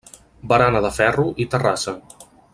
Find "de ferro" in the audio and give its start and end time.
0.85-1.27